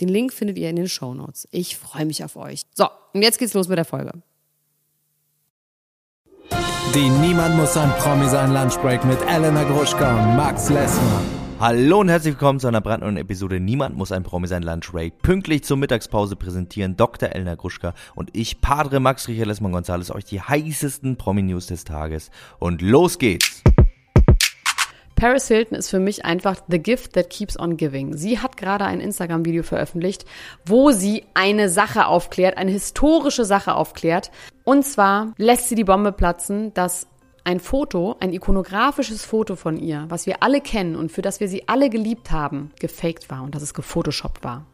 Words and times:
Den 0.00 0.08
Link 0.08 0.32
findet 0.32 0.56
ihr 0.56 0.70
in 0.70 0.76
den 0.76 0.88
Show 0.88 1.12
Notes. 1.12 1.46
Ich 1.50 1.76
freue 1.76 2.06
mich 2.06 2.24
auf 2.24 2.36
euch. 2.36 2.62
So, 2.74 2.86
und 3.12 3.22
jetzt 3.22 3.38
geht's 3.38 3.52
los 3.52 3.68
mit 3.68 3.76
der 3.76 3.84
Folge. 3.84 4.12
Die 6.94 7.08
Niemand 7.08 7.56
muss 7.56 7.76
ein 7.76 7.90
Promi 7.98 8.26
sein 8.28 8.52
Lunchbreak 8.52 9.04
mit 9.04 9.18
Elena 9.28 9.62
Gruschka 9.64 10.10
und 10.18 10.36
Max 10.36 10.70
Lessmann. 10.70 11.24
Hallo 11.60 12.00
und 12.00 12.08
herzlich 12.08 12.32
willkommen 12.32 12.58
zu 12.58 12.68
einer 12.68 12.80
brandneuen 12.80 13.18
Episode 13.18 13.60
Niemand 13.60 13.94
muss 13.94 14.10
ein 14.10 14.22
Promi 14.22 14.46
sein 14.46 14.62
Lunchbreak. 14.62 15.20
Pünktlich 15.20 15.62
zur 15.64 15.76
Mittagspause 15.76 16.34
präsentieren 16.34 16.96
Dr. 16.96 17.28
Elena 17.28 17.54
Gruschka 17.54 17.92
und 18.14 18.30
ich, 18.32 18.62
Padre 18.62 18.98
Max 18.98 19.28
Richard 19.28 19.48
Lessmann 19.48 19.72
Gonzales, 19.72 20.10
euch 20.10 20.24
die 20.24 20.40
heißesten 20.40 21.16
Promi-News 21.16 21.66
des 21.66 21.84
Tages. 21.84 22.30
Und 22.58 22.80
los 22.80 23.18
geht's! 23.18 23.62
Paris 25.20 25.48
Hilton 25.48 25.76
ist 25.76 25.90
für 25.90 25.98
mich 25.98 26.24
einfach 26.24 26.62
the 26.68 26.78
gift 26.78 27.12
that 27.12 27.28
keeps 27.28 27.60
on 27.60 27.76
giving. 27.76 28.16
Sie 28.16 28.38
hat 28.38 28.49
gerade 28.60 28.84
ein 28.84 29.00
Instagram-Video 29.00 29.64
veröffentlicht, 29.64 30.24
wo 30.64 30.92
sie 30.92 31.24
eine 31.34 31.68
Sache 31.68 32.06
aufklärt, 32.06 32.56
eine 32.56 32.70
historische 32.70 33.44
Sache 33.44 33.74
aufklärt. 33.74 34.30
Und 34.64 34.84
zwar 34.84 35.32
lässt 35.36 35.68
sie 35.68 35.74
die 35.74 35.84
Bombe 35.84 36.12
platzen, 36.12 36.72
dass 36.74 37.08
ein 37.42 37.58
Foto, 37.58 38.16
ein 38.20 38.32
ikonografisches 38.32 39.24
Foto 39.24 39.56
von 39.56 39.76
ihr, 39.76 40.04
was 40.08 40.26
wir 40.26 40.42
alle 40.42 40.60
kennen 40.60 40.94
und 40.94 41.10
für 41.10 41.22
das 41.22 41.40
wir 41.40 41.48
sie 41.48 41.66
alle 41.68 41.90
geliebt 41.90 42.30
haben, 42.30 42.70
gefaked 42.78 43.30
war 43.30 43.42
und 43.42 43.54
dass 43.54 43.62
es 43.62 43.74
gefotoshoppt 43.74 44.44
war. 44.44 44.66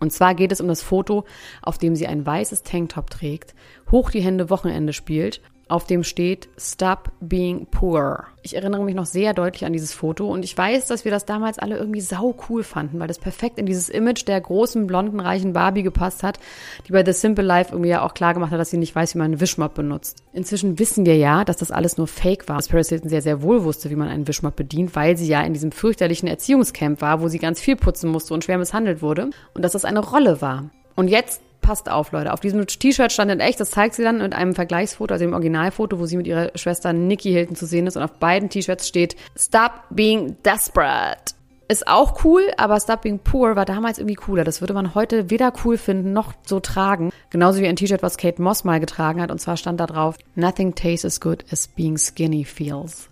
Und 0.00 0.12
zwar 0.12 0.34
geht 0.34 0.50
es 0.50 0.60
um 0.60 0.68
das 0.68 0.82
Foto, 0.82 1.24
auf 1.62 1.78
dem 1.78 1.94
sie 1.94 2.06
ein 2.06 2.26
weißes 2.26 2.62
Tanktop 2.62 3.10
trägt, 3.10 3.54
hoch 3.90 4.10
die 4.10 4.20
Hände 4.20 4.50
Wochenende 4.50 4.92
spielt 4.92 5.40
auf 5.68 5.86
dem 5.86 6.04
steht 6.04 6.48
Stop 6.58 7.10
Being 7.20 7.66
Poor. 7.66 8.26
Ich 8.42 8.54
erinnere 8.54 8.84
mich 8.84 8.94
noch 8.94 9.06
sehr 9.06 9.32
deutlich 9.32 9.64
an 9.64 9.72
dieses 9.72 9.94
Foto 9.94 10.30
und 10.30 10.44
ich 10.44 10.56
weiß, 10.56 10.86
dass 10.86 11.04
wir 11.04 11.10
das 11.10 11.24
damals 11.24 11.58
alle 11.58 11.78
irgendwie 11.78 12.02
sau 12.02 12.36
cool 12.48 12.62
fanden, 12.62 13.00
weil 13.00 13.08
das 13.08 13.18
perfekt 13.18 13.58
in 13.58 13.64
dieses 13.64 13.88
Image 13.88 14.26
der 14.28 14.40
großen, 14.40 14.86
blonden, 14.86 15.20
reichen 15.20 15.54
Barbie 15.54 15.82
gepasst 15.82 16.22
hat, 16.22 16.38
die 16.86 16.92
bei 16.92 17.04
The 17.04 17.12
Simple 17.12 17.44
Life 17.44 17.72
irgendwie 17.72 17.90
ja 17.90 18.02
auch 18.02 18.12
klar 18.12 18.34
gemacht 18.34 18.52
hat, 18.52 18.60
dass 18.60 18.70
sie 18.70 18.76
nicht 18.76 18.94
weiß, 18.94 19.14
wie 19.14 19.18
man 19.18 19.26
einen 19.26 19.40
Wischmopp 19.40 19.74
benutzt. 19.74 20.22
Inzwischen 20.32 20.78
wissen 20.78 21.06
wir 21.06 21.16
ja, 21.16 21.44
dass 21.44 21.56
das 21.56 21.70
alles 21.70 21.96
nur 21.96 22.06
Fake 22.06 22.48
war. 22.48 22.56
Dass 22.56 22.68
Paris 22.68 22.90
Hilton 22.90 23.08
sehr, 23.08 23.22
sehr 23.22 23.42
wohl 23.42 23.64
wusste, 23.64 23.88
wie 23.90 23.96
man 23.96 24.08
einen 24.08 24.28
Wischmopp 24.28 24.56
bedient, 24.56 24.94
weil 24.94 25.16
sie 25.16 25.26
ja 25.26 25.42
in 25.42 25.54
diesem 25.54 25.72
fürchterlichen 25.72 26.28
Erziehungscamp 26.28 27.00
war, 27.00 27.22
wo 27.22 27.28
sie 27.28 27.38
ganz 27.38 27.60
viel 27.60 27.76
putzen 27.76 28.10
musste 28.10 28.34
und 28.34 28.44
schwer 28.44 28.58
misshandelt 28.58 29.00
wurde 29.00 29.30
und 29.54 29.62
dass 29.62 29.72
das 29.72 29.84
eine 29.84 30.00
Rolle 30.00 30.42
war. 30.42 30.70
Und 30.96 31.08
jetzt 31.08 31.40
passt 31.64 31.90
auf, 31.90 32.12
Leute. 32.12 32.32
Auf 32.32 32.40
diesem 32.40 32.64
T-Shirt 32.66 33.10
stand 33.10 33.30
in 33.30 33.40
echt, 33.40 33.58
das 33.58 33.70
zeigt 33.70 33.94
sie 33.94 34.02
dann 34.02 34.18
mit 34.18 34.34
einem 34.34 34.54
Vergleichsfoto, 34.54 35.14
also 35.14 35.24
dem 35.24 35.32
Originalfoto, 35.32 35.98
wo 35.98 36.06
sie 36.06 36.16
mit 36.16 36.26
ihrer 36.26 36.50
Schwester 36.54 36.92
Nikki 36.92 37.32
Hilton 37.32 37.56
zu 37.56 37.66
sehen 37.66 37.86
ist. 37.86 37.96
Und 37.96 38.02
auf 38.02 38.12
beiden 38.12 38.50
T-Shirts 38.50 38.86
steht 38.86 39.16
Stop 39.36 39.72
being 39.90 40.36
desperate. 40.44 41.34
Ist 41.66 41.88
auch 41.88 42.22
cool, 42.24 42.42
aber 42.58 42.78
Stop 42.78 43.02
Being 43.02 43.20
Poor 43.20 43.56
war 43.56 43.64
damals 43.64 43.98
irgendwie 43.98 44.16
cooler. 44.16 44.44
Das 44.44 44.60
würde 44.60 44.74
man 44.74 44.94
heute 44.94 45.30
weder 45.30 45.50
cool 45.64 45.78
finden 45.78 46.12
noch 46.12 46.34
so 46.44 46.60
tragen. 46.60 47.10
Genauso 47.30 47.60
wie 47.60 47.66
ein 47.66 47.76
T-Shirt, 47.76 48.02
was 48.02 48.18
Kate 48.18 48.42
Moss 48.42 48.64
mal 48.64 48.80
getragen 48.80 49.22
hat. 49.22 49.30
Und 49.30 49.40
zwar 49.40 49.56
stand 49.56 49.80
da 49.80 49.86
drauf, 49.86 50.16
Nothing 50.34 50.74
tastes 50.74 51.06
as 51.06 51.20
good 51.20 51.44
as 51.50 51.66
being 51.66 51.96
skinny 51.96 52.44
feels. 52.44 53.08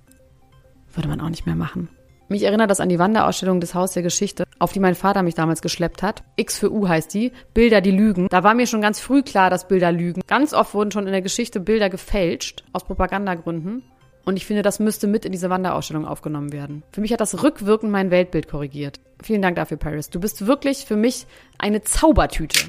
Würde 0.95 1.09
man 1.09 1.23
auch 1.23 1.31
nicht 1.31 1.47
mehr 1.47 1.57
machen. 1.57 1.89
Mich 2.29 2.43
erinnert 2.43 2.71
das 2.71 2.81
an 2.81 2.91
die 2.91 2.99
Wanderausstellung 2.99 3.61
des 3.61 3.75
Haus 3.75 3.93
der 3.93 4.03
Geschichte, 4.03 4.45
auf 4.63 4.73
die 4.73 4.81
mein 4.81 4.95
Vater 4.95 5.23
mich 5.23 5.35
damals 5.35 5.61
geschleppt 5.61 6.03
hat. 6.03 6.23
X 6.37 6.59
für 6.59 6.73
U 6.73 6.89
heißt 6.89 7.13
die. 7.13 7.33
Bilder, 7.53 7.81
die 7.81 7.91
lügen. 7.91 8.29
Da 8.31 8.45
war 8.45 8.55
mir 8.55 8.69
schon 8.69 8.81
ganz 8.81 9.01
früh 9.01 9.23
klar, 9.23 9.51
dass 9.51 9.67
Bilder 9.67 9.91
lügen. 9.91 10.23
Ganz 10.29 10.55
oft 10.55 10.73
wurden 10.73 10.93
schon 10.93 11.07
in 11.07 11.13
der 11.13 11.21
Geschichte 11.21 11.59
Bilder 11.59 11.91
gefälscht, 11.91 12.63
aus 12.73 12.85
Propagandagründen. 12.85 13.83
Und 14.25 14.37
ich 14.37 14.47
finde, 14.47 14.63
das 14.63 14.79
müsste 14.79 15.09
mit 15.09 15.25
in 15.25 15.33
diese 15.33 15.51
Wanderausstellung 15.51 16.07
aufgenommen 16.07 16.53
werden. 16.53 16.85
Für 16.93 17.01
mich 17.01 17.13
hat 17.13 17.21
das 17.21 17.43
rückwirkend 17.43 17.91
mein 17.91 18.13
Weltbild 18.13 18.49
korrigiert. 18.49 19.01
Vielen 19.21 19.43
Dank 19.43 19.57
dafür, 19.57 19.79
Paris. 19.79 20.11
Du 20.11 20.21
bist 20.21 20.47
wirklich 20.47 20.85
für 20.85 20.97
mich 20.97 21.27
eine 21.59 21.83
Zaubertüte. 21.83 22.61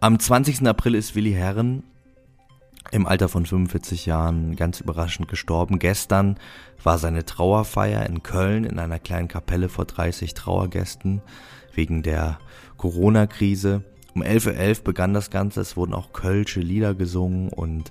Am 0.00 0.20
20. 0.20 0.64
April 0.68 0.94
ist 0.94 1.16
Willi 1.16 1.32
Herren 1.32 1.82
im 2.90 3.06
Alter 3.06 3.28
von 3.28 3.46
45 3.46 4.06
Jahren 4.06 4.56
ganz 4.56 4.80
überraschend 4.80 5.28
gestorben. 5.28 5.78
Gestern 5.78 6.38
war 6.82 6.98
seine 6.98 7.24
Trauerfeier 7.24 8.06
in 8.06 8.22
Köln 8.22 8.64
in 8.64 8.78
einer 8.78 8.98
kleinen 8.98 9.28
Kapelle 9.28 9.68
vor 9.68 9.84
30 9.84 10.34
Trauergästen 10.34 11.22
wegen 11.74 12.02
der 12.02 12.38
Corona-Krise. 12.76 13.84
Um 14.14 14.22
11.11 14.22 14.78
Uhr 14.78 14.84
begann 14.84 15.12
das 15.12 15.30
Ganze, 15.30 15.60
es 15.60 15.76
wurden 15.76 15.92
auch 15.92 16.12
kölsche 16.12 16.60
Lieder 16.60 16.94
gesungen 16.94 17.48
und 17.48 17.90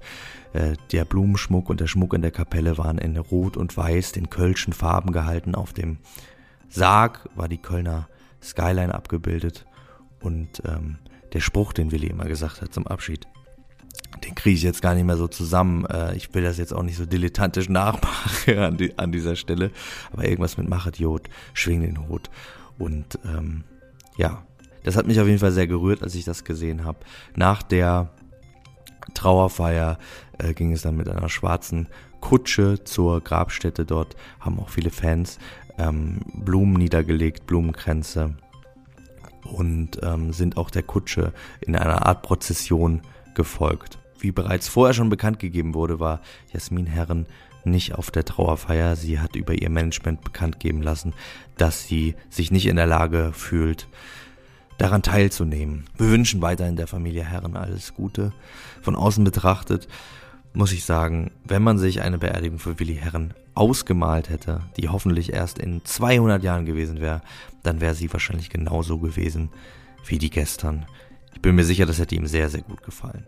äh, 0.53 0.75
der 0.91 1.03
Blumenschmuck 1.03 1.69
und 1.69 1.81
der 1.81 1.87
Schmuck 1.87 2.13
in 2.13 2.21
der 2.21 2.31
Kapelle 2.31 2.77
waren 2.77 2.97
in 2.97 3.17
Rot 3.17 3.57
und 3.57 3.75
Weiß, 3.75 4.13
den 4.13 4.29
kölschen 4.29 4.71
Farben 4.71 5.11
gehalten. 5.11 5.53
Auf 5.53 5.73
dem 5.73 5.97
Sarg 6.69 7.27
war 7.35 7.49
die 7.49 7.57
Kölner 7.57 8.07
Skyline 8.41 8.93
abgebildet 8.93 9.65
und 10.21 10.63
ähm, 10.65 10.97
der 11.33 11.41
Spruch, 11.41 11.73
den 11.73 11.91
Willi 11.91 12.07
immer 12.07 12.25
gesagt 12.25 12.61
hat 12.61 12.73
zum 12.73 12.87
Abschied, 12.87 13.27
kriege 14.35 14.55
ich 14.55 14.63
jetzt 14.63 14.81
gar 14.81 14.95
nicht 14.95 15.05
mehr 15.05 15.17
so 15.17 15.27
zusammen. 15.27 15.85
Äh, 15.85 16.15
ich 16.15 16.33
will 16.33 16.43
das 16.43 16.57
jetzt 16.57 16.73
auch 16.73 16.83
nicht 16.83 16.97
so 16.97 17.05
dilettantisch 17.05 17.69
nachmachen 17.69 18.57
an, 18.57 18.77
die, 18.77 18.97
an 18.97 19.11
dieser 19.11 19.35
Stelle. 19.35 19.71
Aber 20.11 20.25
irgendwas 20.25 20.57
mit 20.57 20.69
Machet 20.69 20.99
Jod, 20.99 21.29
schwing 21.53 21.81
den 21.81 22.07
Hut. 22.07 22.29
Und 22.77 23.19
ähm, 23.25 23.63
ja, 24.17 24.43
das 24.83 24.95
hat 24.95 25.07
mich 25.07 25.19
auf 25.19 25.27
jeden 25.27 25.39
Fall 25.39 25.51
sehr 25.51 25.67
gerührt, 25.67 26.03
als 26.03 26.15
ich 26.15 26.25
das 26.25 26.43
gesehen 26.43 26.83
habe. 26.83 26.99
Nach 27.35 27.63
der 27.63 28.09
Trauerfeier 29.13 29.97
äh, 30.37 30.53
ging 30.53 30.71
es 30.71 30.81
dann 30.81 30.97
mit 30.97 31.09
einer 31.09 31.29
schwarzen 31.29 31.87
Kutsche 32.19 32.83
zur 32.83 33.21
Grabstätte. 33.21 33.85
Dort 33.85 34.15
haben 34.39 34.59
auch 34.59 34.69
viele 34.69 34.89
Fans 34.89 35.39
ähm, 35.77 36.21
Blumen 36.33 36.73
niedergelegt, 36.73 37.45
Blumenkränze 37.47 38.35
und 39.43 39.99
ähm, 40.01 40.31
sind 40.31 40.57
auch 40.57 40.69
der 40.69 40.83
Kutsche 40.83 41.33
in 41.61 41.75
einer 41.75 42.05
Art 42.05 42.21
Prozession 42.21 43.01
gefolgt. 43.35 43.99
Wie 44.23 44.31
bereits 44.31 44.69
vorher 44.69 44.93
schon 44.93 45.09
bekannt 45.09 45.39
gegeben 45.39 45.73
wurde, 45.73 45.99
war 45.99 46.21
Jasmin 46.53 46.85
Herren 46.85 47.25
nicht 47.65 47.93
auf 47.95 48.09
der 48.09 48.23
Trauerfeier. 48.23 48.95
Sie 48.95 49.19
hat 49.19 49.35
über 49.35 49.53
ihr 49.53 49.69
Management 49.69 50.21
bekannt 50.21 50.61
geben 50.61 50.81
lassen, 50.81 51.13
dass 51.57 51.85
sie 51.85 52.15
sich 52.29 52.49
nicht 52.49 52.67
in 52.67 52.77
der 52.77 52.87
Lage 52.87 53.31
fühlt, 53.33 53.89
daran 54.77 55.01
teilzunehmen. 55.01 55.83
Wir 55.97 56.09
wünschen 56.09 56.41
weiterhin 56.41 56.77
der 56.77 56.87
Familie 56.87 57.25
Herren 57.25 57.57
alles 57.57 57.95
Gute. 57.95 58.31
Von 58.81 58.95
außen 58.95 59.25
betrachtet 59.25 59.89
muss 60.53 60.71
ich 60.71 60.85
sagen, 60.85 61.31
wenn 61.43 61.61
man 61.61 61.77
sich 61.77 62.01
eine 62.01 62.17
Beerdigung 62.17 62.59
für 62.59 62.79
Willi 62.79 62.95
Herren 62.95 63.33
ausgemalt 63.55 64.29
hätte, 64.29 64.61
die 64.77 64.87
hoffentlich 64.87 65.33
erst 65.33 65.59
in 65.59 65.83
200 65.83 66.41
Jahren 66.41 66.65
gewesen 66.65 67.01
wäre, 67.01 67.21
dann 67.61 67.81
wäre 67.81 67.93
sie 67.93 68.13
wahrscheinlich 68.13 68.49
genauso 68.49 68.99
gewesen 68.99 69.49
wie 70.05 70.17
die 70.17 70.29
gestern. 70.29 70.85
Ich 71.33 71.41
bin 71.41 71.55
mir 71.55 71.65
sicher, 71.65 71.85
das 71.85 71.99
hätte 71.99 72.15
ihm 72.15 72.25
sehr, 72.25 72.49
sehr 72.49 72.61
gut 72.61 72.83
gefallen. 72.83 73.27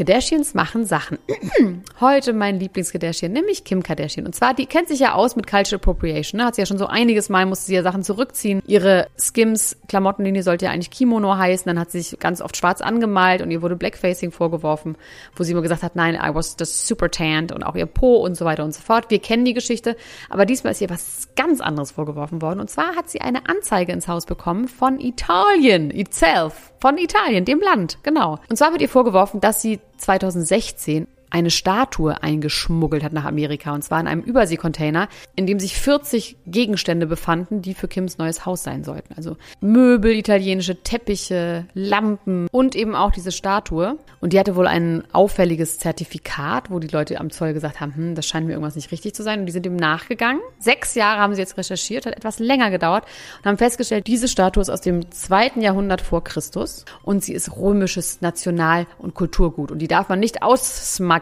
Kardashians 0.00 0.54
machen 0.54 0.86
Sachen. 0.86 1.18
Heute 2.00 2.32
mein 2.32 2.58
Lieblings-Kardashian, 2.58 3.30
nämlich 3.32 3.64
Kim 3.64 3.82
Kardashian. 3.82 4.24
Und 4.24 4.34
zwar, 4.34 4.54
die 4.54 4.64
kennt 4.64 4.88
sich 4.88 5.00
ja 5.00 5.12
aus 5.12 5.36
mit 5.36 5.46
Cultural 5.46 5.78
Appropriation. 5.78 6.38
Ne? 6.38 6.46
Hat 6.46 6.54
sie 6.54 6.62
ja 6.62 6.66
schon 6.66 6.78
so 6.78 6.86
einiges 6.86 7.28
Mal, 7.28 7.44
musste 7.44 7.66
sie 7.66 7.74
ja 7.74 7.82
Sachen 7.82 8.02
zurückziehen. 8.02 8.62
Ihre 8.66 9.08
Skims-Klamottenlinie 9.18 10.42
sollte 10.42 10.64
ja 10.64 10.70
eigentlich 10.70 10.90
Kimono 10.90 11.36
heißen. 11.36 11.66
Dann 11.66 11.78
hat 11.78 11.90
sie 11.90 12.00
sich 12.00 12.18
ganz 12.18 12.40
oft 12.40 12.56
schwarz 12.56 12.80
angemalt 12.80 13.42
und 13.42 13.50
ihr 13.50 13.60
wurde 13.60 13.76
Blackfacing 13.76 14.32
vorgeworfen, 14.32 14.96
wo 15.36 15.44
sie 15.44 15.52
immer 15.52 15.60
gesagt 15.60 15.82
hat, 15.82 15.96
nein, 15.96 16.14
I 16.14 16.34
was 16.34 16.56
just 16.58 16.86
super 16.86 17.10
tanned 17.10 17.52
und 17.52 17.62
auch 17.62 17.76
ihr 17.76 17.84
Po 17.84 18.24
und 18.24 18.38
so 18.38 18.46
weiter 18.46 18.64
und 18.64 18.72
so 18.72 18.80
fort. 18.80 19.10
Wir 19.10 19.18
kennen 19.18 19.44
die 19.44 19.52
Geschichte. 19.52 19.98
Aber 20.30 20.46
diesmal 20.46 20.70
ist 20.70 20.80
ihr 20.80 20.88
was 20.88 21.28
ganz 21.36 21.60
anderes 21.60 21.90
vorgeworfen 21.90 22.40
worden. 22.40 22.60
Und 22.60 22.70
zwar 22.70 22.96
hat 22.96 23.10
sie 23.10 23.20
eine 23.20 23.50
Anzeige 23.50 23.92
ins 23.92 24.08
Haus 24.08 24.24
bekommen 24.24 24.66
von 24.66 24.98
Italien 24.98 25.90
itself. 25.90 26.69
Von 26.80 26.96
Italien, 26.96 27.44
dem 27.44 27.60
Land, 27.60 27.98
genau. 28.02 28.38
Und 28.48 28.56
zwar 28.56 28.72
wird 28.72 28.80
ihr 28.80 28.88
vorgeworfen, 28.88 29.40
dass 29.40 29.60
sie 29.60 29.80
2016 29.98 31.06
eine 31.30 31.50
Statue 31.50 32.22
eingeschmuggelt 32.22 33.02
hat 33.02 33.12
nach 33.12 33.24
Amerika. 33.24 33.72
Und 33.72 33.82
zwar 33.82 34.00
in 34.00 34.06
einem 34.06 34.22
Überseekontainer, 34.22 35.08
in 35.36 35.46
dem 35.46 35.60
sich 35.60 35.78
40 35.78 36.36
Gegenstände 36.46 37.06
befanden, 37.06 37.62
die 37.62 37.74
für 37.74 37.88
Kims 37.88 38.18
neues 38.18 38.46
Haus 38.46 38.62
sein 38.62 38.84
sollten. 38.84 39.14
Also 39.14 39.36
Möbel, 39.60 40.12
italienische 40.12 40.82
Teppiche, 40.82 41.66
Lampen 41.74 42.48
und 42.50 42.74
eben 42.74 42.94
auch 42.94 43.12
diese 43.12 43.32
Statue. 43.32 43.98
Und 44.20 44.32
die 44.32 44.38
hatte 44.38 44.56
wohl 44.56 44.66
ein 44.66 45.04
auffälliges 45.12 45.78
Zertifikat, 45.78 46.70
wo 46.70 46.78
die 46.78 46.88
Leute 46.88 47.20
am 47.20 47.30
Zoll 47.30 47.52
gesagt 47.52 47.80
haben, 47.80 47.94
hm, 47.94 48.14
das 48.14 48.26
scheint 48.26 48.46
mir 48.46 48.52
irgendwas 48.52 48.76
nicht 48.76 48.90
richtig 48.90 49.14
zu 49.14 49.22
sein. 49.22 49.40
Und 49.40 49.46
die 49.46 49.52
sind 49.52 49.66
dem 49.66 49.76
nachgegangen. 49.76 50.40
Sechs 50.58 50.94
Jahre 50.94 51.20
haben 51.20 51.34
sie 51.34 51.40
jetzt 51.40 51.56
recherchiert, 51.56 52.06
hat 52.06 52.16
etwas 52.16 52.38
länger 52.38 52.70
gedauert 52.70 53.04
und 53.38 53.46
haben 53.46 53.58
festgestellt, 53.58 54.06
diese 54.06 54.28
Statue 54.28 54.60
ist 54.60 54.70
aus 54.70 54.80
dem 54.80 55.10
zweiten 55.12 55.62
Jahrhundert 55.62 56.00
vor 56.00 56.24
Christus 56.24 56.84
und 57.02 57.22
sie 57.22 57.34
ist 57.34 57.56
römisches 57.56 58.20
National- 58.20 58.86
und 58.98 59.14
Kulturgut. 59.14 59.70
Und 59.70 59.78
die 59.78 59.88
darf 59.88 60.08
man 60.08 60.18
nicht 60.18 60.42
aussmuggeln. 60.42 61.19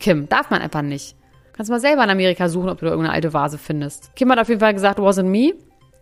Kim, 0.00 0.28
darf 0.28 0.50
man 0.50 0.62
einfach 0.62 0.82
nicht. 0.82 1.16
Kannst 1.54 1.70
mal 1.70 1.80
selber 1.80 2.02
in 2.04 2.10
Amerika 2.10 2.48
suchen, 2.48 2.68
ob 2.68 2.80
du 2.80 2.86
da 2.86 2.90
irgendeine 2.90 3.14
alte 3.14 3.32
Vase 3.32 3.58
findest. 3.58 4.14
Kim 4.16 4.30
hat 4.30 4.38
auf 4.38 4.48
jeden 4.48 4.60
Fall 4.60 4.74
gesagt, 4.74 4.98
wasn't 4.98 5.24
me. 5.24 5.54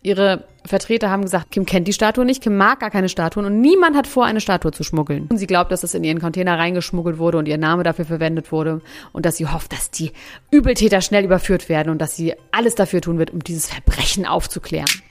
Ihre 0.05 0.45
Vertreter 0.65 1.11
haben 1.11 1.23
gesagt, 1.23 1.53
Kim 1.53 1.65
kennt 1.65 1.87
die 1.87 1.93
Statue 1.93 2.25
nicht, 2.25 2.43
Kim 2.43 2.57
mag 2.57 2.81
gar 2.81 2.91
keine 2.91 3.09
Statuen 3.09 3.47
und 3.47 3.61
niemand 3.61 3.97
hat 3.97 4.09
vor, 4.09 4.25
eine 4.25 4.41
Statue 4.41 4.73
zu 4.73 4.83
schmuggeln. 4.83 5.29
Und 5.31 5.37
sie 5.37 5.47
glaubt, 5.47 5.71
dass 5.71 5.83
das 5.83 5.95
in 5.95 6.03
ihren 6.03 6.21
Container 6.21 6.59
reingeschmuggelt 6.59 7.19
wurde 7.19 7.39
und 7.39 7.47
ihr 7.47 7.59
Name 7.59 7.85
dafür 7.85 8.05
verwendet 8.05 8.51
wurde 8.51 8.81
und 9.13 9.27
dass 9.27 9.37
sie 9.37 9.47
hofft, 9.47 9.73
dass 9.73 9.93
die 9.93 10.13
Übeltäter 10.51 11.03
schnell 11.03 11.25
überführt 11.25 11.69
werden 11.69 11.91
und 11.91 12.01
dass 12.01 12.17
sie 12.17 12.35
alles 12.51 12.75
dafür 12.75 13.01
tun 13.01 13.19
wird, 13.19 13.31
um 13.31 13.45
dieses 13.45 13.67
Verbrechen 13.67 14.27
aufzuklären. 14.27 15.02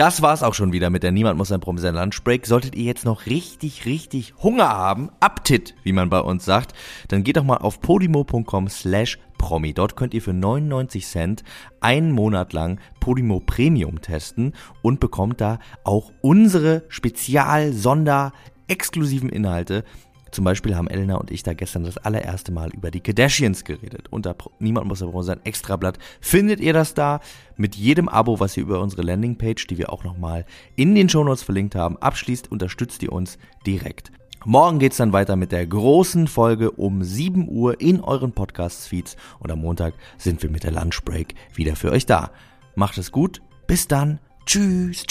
Das 0.00 0.22
war's 0.22 0.42
auch 0.42 0.54
schon 0.54 0.72
wieder 0.72 0.88
mit 0.88 1.02
der 1.02 1.12
Niemand 1.12 1.36
muss 1.36 1.52
ein 1.52 1.60
Promi 1.60 1.78
sein 1.78 1.94
Lunchbreak. 1.94 2.46
Solltet 2.46 2.74
ihr 2.74 2.84
jetzt 2.84 3.04
noch 3.04 3.26
richtig, 3.26 3.84
richtig 3.84 4.32
Hunger 4.42 4.70
haben, 4.70 5.10
Aptit, 5.20 5.74
wie 5.82 5.92
man 5.92 6.08
bei 6.08 6.20
uns 6.20 6.46
sagt, 6.46 6.72
dann 7.08 7.22
geht 7.22 7.36
doch 7.36 7.44
mal 7.44 7.58
auf 7.58 7.82
podimo.com 7.82 8.70
slash 8.70 9.18
Promi. 9.36 9.74
Dort 9.74 9.96
könnt 9.96 10.14
ihr 10.14 10.22
für 10.22 10.32
99 10.32 11.06
Cent 11.06 11.44
einen 11.82 12.12
Monat 12.12 12.54
lang 12.54 12.80
Podimo 12.98 13.40
Premium 13.40 14.00
testen 14.00 14.54
und 14.80 15.00
bekommt 15.00 15.42
da 15.42 15.58
auch 15.84 16.12
unsere 16.22 16.84
Spezial-Sonder-exklusiven 16.88 19.28
Inhalte 19.28 19.84
zum 20.30 20.44
Beispiel 20.44 20.76
haben 20.76 20.88
Elena 20.88 21.16
und 21.16 21.30
ich 21.30 21.42
da 21.42 21.54
gestern 21.54 21.84
das 21.84 21.98
allererste 21.98 22.52
Mal 22.52 22.70
über 22.70 22.90
die 22.90 23.00
Kardashians 23.00 23.64
geredet. 23.64 24.08
Unter 24.10 24.36
Niemand 24.58 24.86
muss 24.86 25.02
aber 25.02 25.22
sein 25.22 25.44
Extrablatt 25.44 25.98
findet 26.20 26.60
ihr 26.60 26.72
das 26.72 26.94
da 26.94 27.20
mit 27.56 27.76
jedem 27.76 28.08
Abo, 28.08 28.40
was 28.40 28.56
ihr 28.56 28.62
über 28.62 28.80
unsere 28.80 29.02
Landingpage, 29.02 29.66
die 29.66 29.78
wir 29.78 29.92
auch 29.92 30.04
nochmal 30.04 30.46
in 30.76 30.94
den 30.94 31.08
Shownotes 31.08 31.42
verlinkt 31.42 31.74
haben, 31.74 31.96
abschließt, 31.98 32.50
unterstützt 32.50 33.02
ihr 33.02 33.12
uns 33.12 33.38
direkt. 33.66 34.12
Morgen 34.46 34.78
geht's 34.78 34.96
dann 34.96 35.12
weiter 35.12 35.36
mit 35.36 35.52
der 35.52 35.66
großen 35.66 36.26
Folge 36.26 36.70
um 36.70 37.04
7 37.04 37.46
Uhr 37.48 37.78
in 37.80 38.00
euren 38.00 38.32
Podcast-Feeds 38.32 39.16
und 39.38 39.50
am 39.50 39.60
Montag 39.60 39.92
sind 40.16 40.42
wir 40.42 40.48
mit 40.48 40.64
der 40.64 40.72
Lunchbreak 40.72 41.34
wieder 41.54 41.76
für 41.76 41.90
euch 41.90 42.06
da. 42.06 42.30
Macht 42.74 42.96
es 42.96 43.12
gut, 43.12 43.42
bis 43.66 43.86
dann, 43.86 44.18
tschüss. 44.46 45.04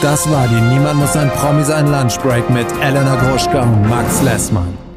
Das 0.00 0.30
war 0.30 0.46
die 0.46 0.60
Niemand 0.60 1.00
muss 1.00 1.16
ein 1.16 1.28
Promi 1.30 1.64
sein 1.64 1.90
Lunchbreak 1.90 2.48
mit 2.50 2.66
Elena 2.80 3.16
Gruschka 3.16 3.62
und 3.62 3.88
Max 3.88 4.22
Lessmann. 4.22 4.87